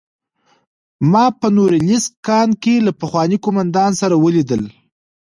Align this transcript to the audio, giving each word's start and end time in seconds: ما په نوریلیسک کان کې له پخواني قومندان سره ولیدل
ما 1.11 1.25
په 1.39 1.47
نوریلیسک 1.55 2.11
کان 2.27 2.49
کې 2.63 2.75
له 2.85 2.91
پخواني 3.01 3.37
قومندان 3.43 3.91
سره 4.01 4.15
ولیدل 4.23 4.63